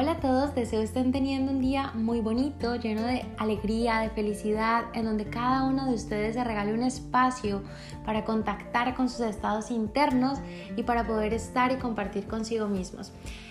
Hola 0.00 0.12
a 0.12 0.20
todos, 0.20 0.54
deseo 0.54 0.80
estén 0.80 1.10
teniendo 1.10 1.50
un 1.50 1.60
día 1.60 1.90
muy 1.92 2.20
bonito, 2.20 2.76
lleno 2.76 3.02
de 3.02 3.24
alegría, 3.36 3.98
de 3.98 4.10
felicidad, 4.10 4.84
en 4.94 5.04
donde 5.06 5.24
cada 5.24 5.64
uno 5.64 5.86
de 5.86 5.94
ustedes 5.94 6.36
se 6.36 6.44
regale 6.44 6.72
un 6.72 6.84
espacio 6.84 7.64
para 8.06 8.24
contactar 8.24 8.94
con 8.94 9.08
sus 9.08 9.22
estados 9.22 9.72
internos 9.72 10.38
y 10.76 10.84
para 10.84 11.04
poder 11.04 11.34
estar 11.34 11.72
y 11.72 11.78
compartir 11.78 12.28
consigo 12.28 12.68
mismos. 12.68 13.10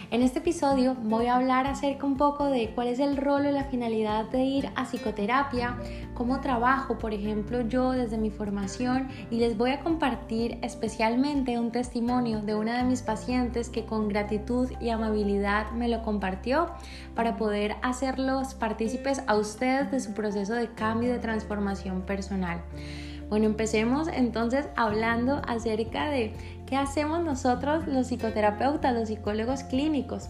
En 0.10 0.22
este 0.22 0.40
episodio 0.40 0.96
voy 1.04 1.26
a 1.26 1.36
hablar 1.36 1.68
acerca 1.68 2.06
un 2.06 2.16
poco 2.16 2.46
de 2.46 2.72
cuál 2.74 2.88
es 2.88 3.00
el 3.00 3.18
rol 3.18 3.46
o 3.46 3.52
la 3.52 3.66
finalidad 3.66 4.24
de 4.30 4.42
ir 4.42 4.70
a 4.76 4.86
psicoterapia, 4.86 5.76
cómo 6.14 6.40
trabajo, 6.40 6.98
por 6.98 7.14
ejemplo, 7.14 7.60
yo 7.68 7.92
desde 7.92 8.18
mi 8.18 8.30
formación 8.30 9.10
y 9.30 9.40
les 9.40 9.58
voy 9.58 9.72
a 9.72 9.82
compartir 9.82 10.60
especialmente 10.62 11.60
un 11.60 11.74
testimonio 11.74 12.42
de 12.42 12.56
una 12.56 12.78
de 12.78 12.86
mis 12.86 13.02
pacientes 13.02 13.68
que 13.68 13.84
con 13.84 14.08
gratitud 14.08 14.72
y 14.80 14.92
amabilidad 14.92 15.72
me 15.72 15.90
lo 15.90 16.02
compartió 16.04 16.70
para 17.14 17.36
poder 17.36 17.76
hacerlos 17.82 18.54
partícipes 18.54 19.24
a 19.28 19.36
ustedes 19.36 19.92
de 19.92 20.00
su 20.00 20.14
proceso 20.14 20.54
de 20.54 20.70
cambio 20.70 21.10
y 21.10 21.12
de 21.12 21.20
transformación 21.20 22.04
personal. 22.04 22.62
Bueno, 23.30 23.46
empecemos 23.46 24.08
entonces 24.08 24.68
hablando 24.76 25.42
acerca 25.48 26.10
de 26.10 26.34
qué 26.66 26.78
hacemos 26.78 27.24
nosotros 27.24 27.86
los 27.88 28.08
psicoterapeutas, 28.08 28.94
los 28.94 29.10
psicólogos 29.10 29.64
clínicos. 29.64 30.30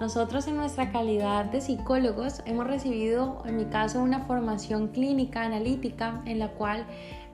Nosotros 0.00 0.48
en 0.48 0.56
nuestra 0.56 0.90
calidad 0.90 1.44
de 1.44 1.60
psicólogos 1.60 2.42
hemos 2.44 2.66
recibido, 2.66 3.40
en 3.46 3.56
mi 3.56 3.66
caso, 3.66 4.02
una 4.02 4.24
formación 4.24 4.88
clínica 4.88 5.42
analítica 5.42 6.22
en 6.26 6.40
la 6.40 6.48
cual 6.48 6.84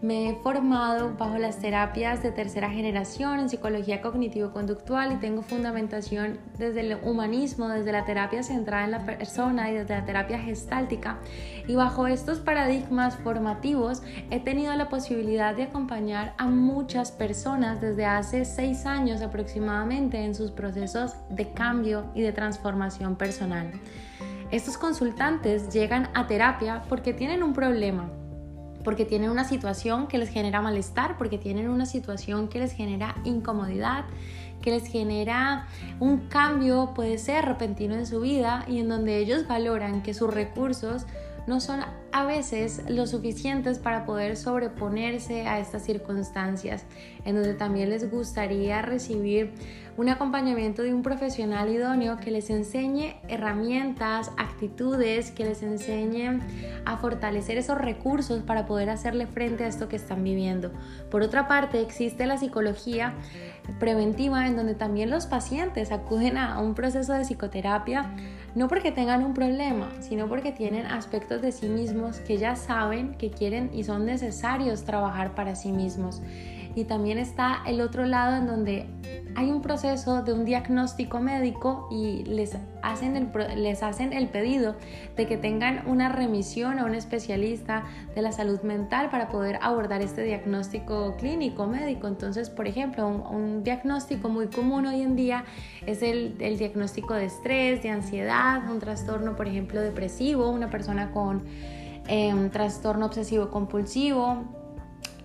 me 0.00 0.30
he 0.30 0.34
formado 0.36 1.14
bajo 1.18 1.38
las 1.38 1.58
terapias 1.58 2.22
de 2.22 2.30
tercera 2.30 2.70
generación 2.70 3.40
en 3.40 3.48
psicología 3.48 4.00
cognitivo-conductual 4.00 5.12
y 5.12 5.16
tengo 5.16 5.42
fundamentación 5.42 6.38
desde 6.56 6.80
el 6.80 6.98
humanismo, 7.02 7.68
desde 7.68 7.90
la 7.90 8.04
terapia 8.04 8.44
centrada 8.44 8.84
en 8.84 8.92
la 8.92 9.04
persona 9.04 9.70
y 9.70 9.74
desde 9.74 9.96
la 9.96 10.04
terapia 10.04 10.38
gestáltica. 10.38 11.18
Y 11.66 11.74
bajo 11.74 12.06
estos 12.06 12.38
paradigmas 12.38 13.16
formativos 13.16 14.02
he 14.30 14.38
tenido 14.38 14.72
la 14.76 14.88
posibilidad 14.88 15.56
de 15.56 15.64
acompañar 15.64 16.32
a 16.38 16.46
muchas 16.46 17.10
personas 17.10 17.80
desde 17.80 18.06
hace 18.06 18.44
seis 18.44 18.86
años 18.86 19.20
aproximadamente 19.20 20.24
en 20.24 20.36
sus 20.36 20.52
procesos 20.52 21.16
de 21.28 21.50
cambio 21.50 22.04
y 22.14 22.22
de 22.22 22.32
transformación 22.32 23.16
personal. 23.16 23.72
Estos 24.52 24.78
consultantes 24.78 25.72
llegan 25.72 26.08
a 26.14 26.28
terapia 26.28 26.84
porque 26.88 27.12
tienen 27.12 27.42
un 27.42 27.52
problema 27.52 28.08
porque 28.84 29.04
tienen 29.04 29.30
una 29.30 29.44
situación 29.44 30.06
que 30.06 30.18
les 30.18 30.30
genera 30.30 30.60
malestar, 30.60 31.16
porque 31.18 31.38
tienen 31.38 31.68
una 31.68 31.86
situación 31.86 32.48
que 32.48 32.58
les 32.58 32.72
genera 32.72 33.16
incomodidad, 33.24 34.04
que 34.62 34.70
les 34.70 34.86
genera 34.86 35.66
un 36.00 36.28
cambio, 36.28 36.92
puede 36.94 37.18
ser 37.18 37.44
repentino 37.44 37.94
en 37.94 38.06
su 38.06 38.20
vida 38.20 38.64
y 38.68 38.80
en 38.80 38.88
donde 38.88 39.18
ellos 39.18 39.46
valoran 39.46 40.02
que 40.02 40.14
sus 40.14 40.32
recursos 40.32 41.06
no 41.48 41.60
son 41.60 41.80
a 42.12 42.24
veces 42.24 42.82
lo 42.88 43.06
suficientes 43.06 43.78
para 43.78 44.04
poder 44.04 44.36
sobreponerse 44.36 45.46
a 45.46 45.58
estas 45.58 45.82
circunstancias, 45.82 46.84
en 47.24 47.34
donde 47.34 47.54
también 47.54 47.90
les 47.90 48.10
gustaría 48.10 48.82
recibir 48.82 49.52
un 49.96 50.08
acompañamiento 50.08 50.82
de 50.82 50.94
un 50.94 51.02
profesional 51.02 51.70
idóneo 51.70 52.18
que 52.18 52.30
les 52.30 52.50
enseñe 52.50 53.16
herramientas, 53.28 54.30
actitudes, 54.36 55.32
que 55.32 55.44
les 55.44 55.62
enseñe 55.62 56.38
a 56.84 56.96
fortalecer 56.98 57.58
esos 57.58 57.78
recursos 57.78 58.42
para 58.42 58.66
poder 58.66 58.90
hacerle 58.90 59.26
frente 59.26 59.64
a 59.64 59.66
esto 59.66 59.88
que 59.88 59.96
están 59.96 60.22
viviendo. 60.22 60.70
Por 61.10 61.22
otra 61.22 61.48
parte, 61.48 61.80
existe 61.80 62.26
la 62.26 62.38
psicología 62.38 63.14
preventiva 63.80 64.46
en 64.46 64.56
donde 64.56 64.74
también 64.74 65.10
los 65.10 65.26
pacientes 65.26 65.92
acuden 65.92 66.38
a 66.38 66.60
un 66.60 66.74
proceso 66.74 67.12
de 67.14 67.24
psicoterapia 67.24 68.14
no 68.58 68.66
porque 68.66 68.90
tengan 68.90 69.24
un 69.24 69.34
problema, 69.34 69.88
sino 70.00 70.26
porque 70.26 70.50
tienen 70.50 70.84
aspectos 70.84 71.40
de 71.40 71.52
sí 71.52 71.68
mismos 71.68 72.18
que 72.18 72.38
ya 72.38 72.56
saben 72.56 73.14
que 73.14 73.30
quieren 73.30 73.70
y 73.72 73.84
son 73.84 74.04
necesarios 74.04 74.82
trabajar 74.82 75.36
para 75.36 75.54
sí 75.54 75.70
mismos. 75.70 76.20
Y 76.74 76.84
también 76.84 77.18
está 77.18 77.62
el 77.66 77.80
otro 77.80 78.04
lado 78.06 78.36
en 78.36 78.46
donde 78.46 78.86
hay 79.38 79.52
un 79.52 79.62
proceso 79.62 80.22
de 80.22 80.32
un 80.32 80.44
diagnóstico 80.44 81.20
médico 81.20 81.86
y 81.92 82.24
les 82.24 82.56
hacen 82.82 83.14
el, 83.16 83.62
les 83.62 83.84
hacen 83.84 84.12
el 84.12 84.28
pedido 84.28 84.74
de 85.16 85.26
que 85.26 85.36
tengan 85.36 85.86
una 85.86 86.08
remisión 86.08 86.80
a 86.80 86.84
un 86.84 86.96
especialista 86.96 87.84
de 88.16 88.22
la 88.22 88.32
salud 88.32 88.60
mental 88.62 89.10
para 89.10 89.28
poder 89.28 89.60
abordar 89.62 90.02
este 90.02 90.24
diagnóstico 90.24 91.16
clínico 91.18 91.68
médico. 91.68 92.08
Entonces, 92.08 92.50
por 92.50 92.66
ejemplo, 92.66 93.06
un, 93.06 93.62
diagnóstico 93.62 94.28
muy 94.28 94.48
común 94.48 94.86
hoy 94.86 95.02
en 95.02 95.14
día 95.14 95.44
es 95.86 96.02
el, 96.02 96.34
el 96.40 96.58
diagnóstico 96.58 97.14
de 97.14 97.26
estrés, 97.26 97.82
de 97.82 97.90
ansiedad, 97.90 98.68
un 98.68 98.80
trastorno, 98.80 99.36
por 99.36 99.46
ejemplo, 99.46 99.80
depresivo, 99.80 100.50
una 100.50 100.68
persona 100.68 101.12
con 101.12 101.44
eh, 102.08 102.32
un 102.32 102.50
trastorno 102.50 103.06
obsesivo 103.06 103.50
compulsivo 103.50 104.57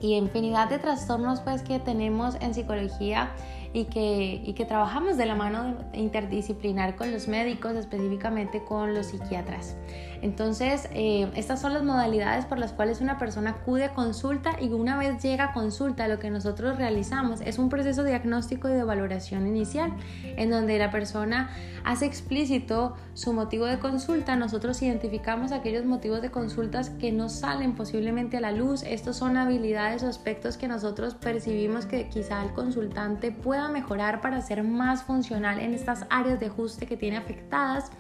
y 0.04 0.16
infinidad 0.16 0.70
de 0.70 0.80
trastornos 0.80 1.40
pues 1.40 1.64
que 1.64 1.80
tenemos 1.80 2.36
en 2.42 2.54
psicología 2.54 3.32
y 3.74 3.86
que, 3.86 4.42
y 4.46 4.54
que 4.54 4.66
trabajamos 4.66 5.18
de 5.18 5.26
la 5.26 5.36
mano 5.36 5.76
interdisciplinar 5.94 6.96
con 6.96 7.12
los 7.12 7.28
médicos, 7.28 7.74
específicamente 7.76 8.64
con 8.64 8.94
los 8.94 9.08
psiquiatras. 9.08 9.76
Entonces, 10.22 10.88
eh, 10.94 11.30
estas 11.36 11.60
son 11.60 11.74
las 11.74 11.84
modalidades 11.84 12.46
por 12.46 12.58
las 12.58 12.72
cuales 12.72 13.02
una 13.02 13.18
persona 13.18 13.50
acude 13.50 13.84
a 13.84 13.94
consulta 13.94 14.52
y 14.62 14.72
una 14.72 14.98
vez 14.98 15.22
llega 15.22 15.46
a 15.46 15.54
consulta, 15.54 16.08
lo 16.08 16.18
que 16.20 16.30
nosotros 16.30 16.78
realizamos 16.78 17.42
es 17.42 17.60
un 17.60 17.68
proceso 17.68 18.06
diagnóstico 18.06 18.70
y 18.70 18.72
de 18.72 18.86
valoración 18.86 19.48
inicial, 19.48 19.92
en 20.24 20.50
donde 20.50 20.78
la 20.78 20.92
persona 20.92 21.50
hace 21.84 22.06
explícito 22.06 22.96
su 23.14 23.34
motivo 23.34 23.66
de 23.66 23.80
consulta, 23.80 24.38
nosotros 24.38 24.82
identificamos 24.82 25.52
aquellos 25.52 25.84
motivos 25.84 26.22
de 26.22 26.32
consultas 26.32 26.90
que 26.90 27.12
no 27.12 27.28
salen 27.28 27.76
posiblemente 27.76 28.38
a 28.38 28.42
la 28.42 28.54
luz, 28.54 28.84
estos 28.84 29.18
son 29.18 29.36
habilidades 29.36 30.04
o 30.04 30.08
aspectos 30.08 30.56
que 30.56 30.70
nosotros 30.70 31.16
percibimos 31.16 31.86
que 31.86 32.08
quizá 32.08 32.42
el 32.44 32.54
consultante 32.54 33.32
pueda 33.32 33.63
mejorar 33.70 34.22
para 34.22 34.42
ser 34.42 34.64
más 34.64 35.04
funcional 35.04 35.60
en 35.60 35.74
estas 35.74 36.06
áreas 36.10 36.40
de 36.40 36.48
ajuste 36.48 36.86
que 36.86 36.98
tiene 36.98 37.18
afectadas 37.18 37.92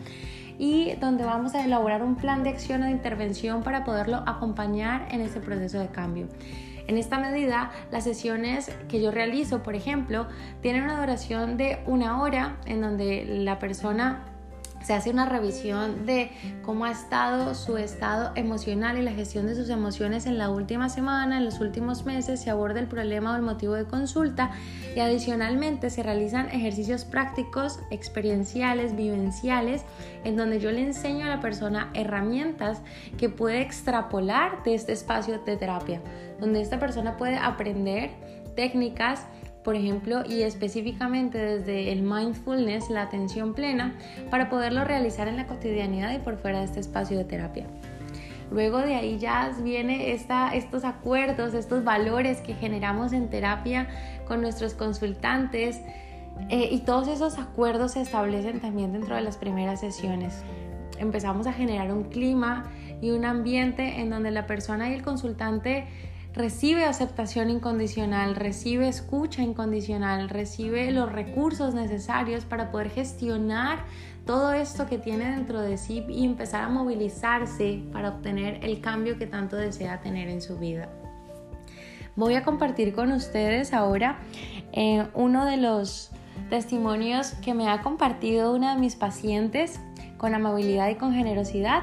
y 0.57 0.95
donde 0.95 1.25
vamos 1.25 1.55
a 1.55 1.63
elaborar 1.63 2.03
un 2.03 2.15
plan 2.15 2.43
de 2.43 2.49
acción 2.49 2.83
o 2.83 2.85
de 2.85 2.91
intervención 2.91 3.63
para 3.63 3.83
poderlo 3.83 4.23
acompañar 4.25 5.07
en 5.11 5.21
ese 5.21 5.39
proceso 5.39 5.79
de 5.79 5.87
cambio. 5.87 6.27
En 6.87 6.97
esta 6.97 7.17
medida, 7.17 7.71
las 7.91 8.03
sesiones 8.03 8.69
que 8.89 9.01
yo 9.01 9.09
realizo, 9.09 9.63
por 9.63 9.75
ejemplo, 9.75 10.27
tienen 10.61 10.83
una 10.83 10.99
duración 10.99 11.55
de 11.55 11.81
una 11.85 12.21
hora 12.21 12.57
en 12.65 12.81
donde 12.81 13.25
la 13.25 13.57
persona 13.57 14.25
se 14.83 14.93
hace 14.93 15.09
una 15.09 15.25
revisión 15.25 16.05
de 16.05 16.31
cómo 16.63 16.85
ha 16.85 16.91
estado 16.91 17.55
su 17.55 17.77
estado 17.77 18.31
emocional 18.35 18.97
y 18.97 19.01
la 19.01 19.11
gestión 19.11 19.47
de 19.47 19.55
sus 19.55 19.69
emociones 19.69 20.25
en 20.25 20.37
la 20.37 20.49
última 20.49 20.89
semana, 20.89 21.37
en 21.37 21.45
los 21.45 21.59
últimos 21.59 22.05
meses, 22.05 22.41
se 22.41 22.49
aborda 22.49 22.79
el 22.79 22.87
problema 22.87 23.33
o 23.33 23.35
el 23.35 23.41
motivo 23.41 23.73
de 23.73 23.85
consulta 23.85 24.51
y 24.95 24.99
adicionalmente 24.99 25.89
se 25.89 26.03
realizan 26.03 26.49
ejercicios 26.49 27.05
prácticos, 27.05 27.79
experienciales, 27.91 28.95
vivenciales, 28.95 29.83
en 30.23 30.35
donde 30.35 30.59
yo 30.59 30.71
le 30.71 30.83
enseño 30.83 31.25
a 31.25 31.29
la 31.29 31.39
persona 31.39 31.89
herramientas 31.93 32.81
que 33.17 33.29
puede 33.29 33.61
extrapolar 33.61 34.63
de 34.63 34.75
este 34.75 34.91
espacio 34.91 35.39
de 35.39 35.57
terapia, 35.57 36.01
donde 36.39 36.61
esta 36.61 36.79
persona 36.79 37.17
puede 37.17 37.37
aprender 37.37 38.11
técnicas, 38.55 39.25
por 39.63 39.75
ejemplo, 39.75 40.23
y 40.27 40.41
específicamente 40.41 41.37
desde 41.37 41.91
el 41.91 42.01
mindfulness, 42.01 42.89
la 42.89 43.03
atención 43.03 43.53
plena, 43.53 43.95
para 44.29 44.49
poderlo 44.49 44.83
realizar 44.83 45.27
en 45.27 45.37
la 45.37 45.47
cotidianidad 45.47 46.13
y 46.13 46.19
por 46.19 46.37
fuera 46.37 46.59
de 46.59 46.65
este 46.65 46.79
espacio 46.79 47.17
de 47.17 47.25
terapia. 47.25 47.65
Luego 48.51 48.79
de 48.79 48.95
ahí 48.95 49.17
ya 49.17 49.51
viene 49.63 50.11
esta, 50.11 50.53
estos 50.53 50.83
acuerdos, 50.83 51.53
estos 51.53 51.83
valores 51.83 52.41
que 52.41 52.53
generamos 52.53 53.13
en 53.13 53.29
terapia 53.29 53.87
con 54.27 54.41
nuestros 54.41 54.73
consultantes 54.75 55.81
eh, 56.49 56.69
y 56.71 56.79
todos 56.79 57.07
esos 57.07 57.39
acuerdos 57.39 57.93
se 57.93 58.01
establecen 58.01 58.59
también 58.59 58.91
dentro 58.91 59.15
de 59.15 59.21
las 59.21 59.37
primeras 59.37 59.79
sesiones. 59.79 60.43
Empezamos 60.99 61.47
a 61.47 61.53
generar 61.53 61.91
un 61.91 62.03
clima 62.03 62.65
y 63.01 63.11
un 63.11 63.25
ambiente 63.25 63.99
en 63.99 64.09
donde 64.09 64.29
la 64.29 64.45
persona 64.45 64.89
y 64.89 64.93
el 64.93 65.01
consultante 65.01 65.87
recibe 66.33 66.85
aceptación 66.85 67.49
incondicional, 67.49 68.35
recibe 68.35 68.87
escucha 68.87 69.41
incondicional, 69.43 70.29
recibe 70.29 70.91
los 70.91 71.11
recursos 71.11 71.75
necesarios 71.75 72.45
para 72.45 72.71
poder 72.71 72.89
gestionar 72.89 73.85
todo 74.25 74.53
esto 74.53 74.87
que 74.87 74.97
tiene 74.97 75.31
dentro 75.31 75.61
de 75.61 75.77
sí 75.77 76.05
y 76.09 76.25
empezar 76.25 76.63
a 76.63 76.69
movilizarse 76.69 77.83
para 77.91 78.09
obtener 78.09 78.63
el 78.63 78.81
cambio 78.81 79.17
que 79.17 79.27
tanto 79.27 79.57
desea 79.57 80.01
tener 80.01 80.29
en 80.29 80.41
su 80.41 80.57
vida. 80.57 80.89
Voy 82.15 82.35
a 82.35 82.43
compartir 82.43 82.93
con 82.93 83.11
ustedes 83.11 83.73
ahora 83.73 84.19
eh, 84.71 85.07
uno 85.13 85.45
de 85.45 85.57
los 85.57 86.11
testimonios 86.49 87.33
que 87.43 87.53
me 87.53 87.69
ha 87.69 87.81
compartido 87.81 88.53
una 88.53 88.75
de 88.75 88.79
mis 88.79 88.95
pacientes 88.95 89.79
con 90.17 90.33
amabilidad 90.33 90.89
y 90.89 90.95
con 90.95 91.13
generosidad 91.13 91.81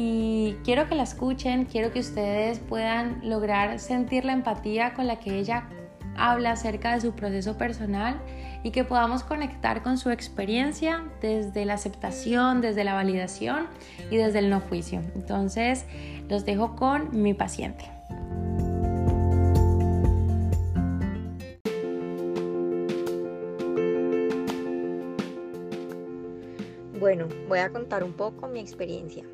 y 0.00 0.56
quiero 0.62 0.88
que 0.88 0.94
la 0.94 1.02
escuchen, 1.02 1.64
quiero 1.64 1.90
que 1.92 1.98
ustedes 1.98 2.60
puedan 2.60 3.28
lograr 3.28 3.80
sentir 3.80 4.24
la 4.24 4.32
empatía 4.32 4.94
con 4.94 5.08
la 5.08 5.18
que 5.18 5.36
ella 5.36 5.68
habla 6.16 6.52
acerca 6.52 6.94
de 6.94 7.00
su 7.00 7.16
proceso 7.16 7.58
personal 7.58 8.20
y 8.62 8.70
que 8.70 8.84
podamos 8.84 9.24
conectar 9.24 9.82
con 9.82 9.98
su 9.98 10.10
experiencia 10.10 11.02
desde 11.20 11.64
la 11.64 11.74
aceptación, 11.74 12.60
desde 12.60 12.84
la 12.84 12.94
validación 12.94 13.66
y 14.08 14.16
desde 14.18 14.38
el 14.38 14.50
no 14.50 14.60
juicio. 14.60 15.00
Entonces, 15.16 15.84
los 16.28 16.44
dejo 16.44 16.76
con 16.76 17.20
mi 17.20 17.34
paciente. 17.34 17.84
Bueno, 27.00 27.26
voy 27.48 27.58
a 27.58 27.70
contar 27.70 28.04
un 28.04 28.12
poco 28.12 28.46
mi 28.46 28.60
experiencia. 28.60 29.24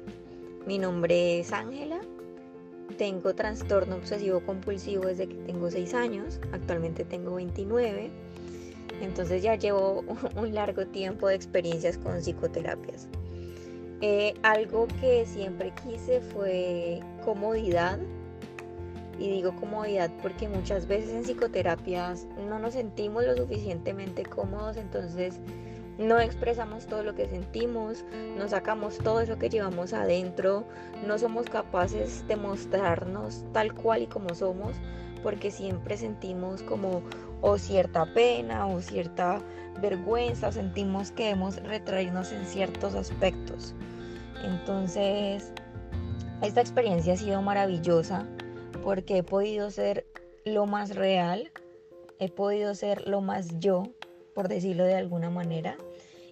Mi 0.67 0.79
nombre 0.79 1.41
es 1.41 1.53
Ángela, 1.53 2.01
tengo 2.97 3.35
trastorno 3.35 3.97
obsesivo 3.97 4.41
compulsivo 4.41 5.05
desde 5.05 5.29
que 5.29 5.35
tengo 5.35 5.71
6 5.71 5.93
años, 5.93 6.41
actualmente 6.53 7.05
tengo 7.05 7.35
29, 7.35 8.11
entonces 9.03 9.43
ya 9.43 9.57
llevo 9.57 10.05
un 10.37 10.55
largo 10.55 10.87
tiempo 10.87 11.29
de 11.29 11.35
experiencias 11.35 11.99
con 11.99 12.23
psicoterapias. 12.23 13.09
Eh, 14.01 14.35
algo 14.43 14.87
que 15.01 15.27
siempre 15.27 15.73
quise 15.83 16.21
fue 16.21 17.01
comodidad, 17.25 17.99
y 19.19 19.31
digo 19.31 19.55
comodidad 19.57 20.11
porque 20.23 20.49
muchas 20.49 20.87
veces 20.87 21.11
en 21.11 21.25
psicoterapias 21.25 22.27
no 22.49 22.59
nos 22.59 22.75
sentimos 22.75 23.25
lo 23.25 23.37
suficientemente 23.37 24.25
cómodos, 24.25 24.77
entonces 24.77 25.35
no 25.99 26.19
expresamos 26.19 26.87
todo 26.87 27.02
lo 27.02 27.14
que 27.14 27.29
sentimos, 27.29 28.05
no 28.37 28.49
sacamos 28.49 28.99
todo 28.99 29.20
eso 29.20 29.38
que 29.38 29.49
llevamos 29.49 29.93
adentro, 29.93 30.64
no 31.06 31.19
somos 31.19 31.49
capaces 31.49 32.26
de 32.26 32.37
mostrarnos 32.37 33.44
tal 33.52 33.75
cual 33.75 34.02
y 34.02 34.06
como 34.06 34.35
somos, 34.35 34.75
porque 35.23 35.50
siempre 35.50 35.96
sentimos 35.96 36.62
como 36.62 37.02
o 37.41 37.58
cierta 37.58 38.06
pena 38.12 38.67
o 38.67 38.81
cierta 38.81 39.41
vergüenza, 39.81 40.52
sentimos 40.52 41.12
que 41.12 41.25
debemos 41.25 41.62
retraernos 41.62 42.32
en 42.32 42.44
ciertos 42.46 42.94
aspectos. 42.94 43.75
Entonces, 44.44 45.52
esta 46.43 46.61
experiencia 46.61 47.14
ha 47.14 47.17
sido 47.17 47.41
maravillosa 47.43 48.26
porque 48.82 49.19
he 49.19 49.23
podido 49.23 49.70
ser 49.70 50.06
lo 50.44 50.67
más 50.67 50.94
real, 50.94 51.50
he 52.19 52.29
podido 52.29 52.75
ser 52.75 53.06
lo 53.08 53.20
más 53.20 53.58
yo, 53.58 53.85
por 54.35 54.49
decirlo 54.49 54.85
de 54.85 54.97
alguna 54.97 55.31
manera, 55.31 55.77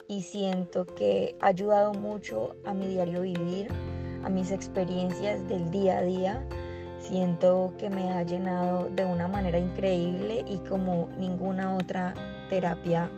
y 0.09 0.23
siento 0.23 0.85
que 0.85 1.37
ha 1.41 1.47
ayudado 1.47 1.95
mucho 1.95 2.57
a 2.65 2.75
mi 2.75 2.87
diario 2.87 3.23
vivir, 3.23 3.69
a 4.25 4.29
mis 4.29 4.51
experiencias 4.51 5.47
del 5.49 5.71
día 5.71 5.99
a 5.99 6.03
día. 6.03 6.47
Siento 6.99 7.73
que 7.79 7.91
me 7.91 8.13
ha 8.13 8.23
llenado 8.23 8.89
de 8.91 9.05
una 9.05 9.27
manera 9.27 9.59
increíble 9.59 10.45
y 10.47 10.59
como 10.69 11.09
ninguna 11.19 11.75
otra 11.75 12.15
terapia 12.49 13.11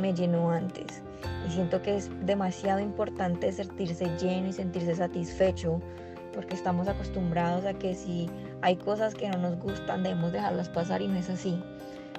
me 0.00 0.14
llenó 0.14 0.50
antes. 0.50 1.02
Y 1.46 1.50
siento 1.50 1.82
que 1.82 1.96
es 1.96 2.10
demasiado 2.24 2.80
importante 2.80 3.52
sentirse 3.52 4.06
lleno 4.18 4.48
y 4.48 4.52
sentirse 4.52 4.94
satisfecho 4.94 5.80
porque 6.34 6.54
estamos 6.54 6.86
acostumbrados 6.86 7.64
a 7.64 7.74
que 7.74 7.94
si 7.94 8.30
hay 8.62 8.76
cosas 8.76 9.14
que 9.14 9.28
no 9.28 9.38
nos 9.38 9.58
gustan 9.58 10.02
debemos 10.02 10.32
dejarlas 10.32 10.68
pasar 10.68 11.02
y 11.02 11.08
no 11.08 11.16
es 11.16 11.28
así. 11.28 11.60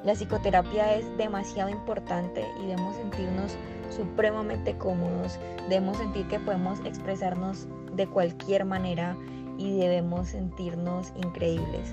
La 0.04 0.14
psicoterapia 0.14 0.96
es 0.96 1.06
demasiado 1.18 1.70
importante 1.70 2.46
y 2.60 2.68
debemos 2.68 2.96
sentirnos 2.96 3.58
supremamente 3.90 4.78
cómodos, 4.78 5.38
debemos 5.68 5.98
sentir 5.98 6.28
que 6.28 6.40
podemos 6.40 6.80
expresarnos 6.86 7.68
de 7.94 8.08
cualquier 8.08 8.64
manera 8.64 9.18
y 9.58 9.78
debemos 9.78 10.30
sentirnos 10.30 11.12
increíbles. 11.18 11.92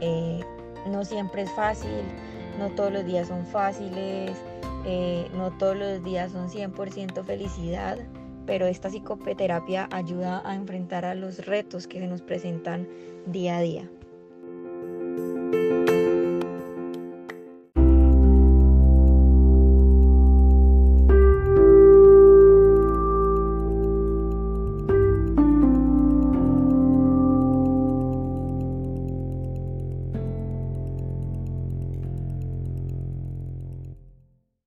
Eh, 0.00 0.40
no 0.86 1.04
siempre 1.04 1.42
es 1.42 1.50
fácil, 1.52 2.02
no 2.58 2.68
todos 2.70 2.92
los 2.92 3.04
días 3.04 3.28
son 3.28 3.44
fáciles, 3.46 4.32
eh, 4.84 5.28
no 5.34 5.50
todos 5.58 5.76
los 5.76 6.04
días 6.04 6.32
son 6.32 6.48
100% 6.48 7.24
felicidad, 7.24 7.98
pero 8.46 8.66
esta 8.66 8.88
psicoterapia 8.88 9.88
ayuda 9.92 10.42
a 10.44 10.54
enfrentar 10.54 11.04
a 11.04 11.14
los 11.14 11.44
retos 11.46 11.86
que 11.86 12.00
se 12.00 12.06
nos 12.06 12.22
presentan 12.22 12.88
día 13.26 13.58
a 13.58 13.60
día. 13.60 13.90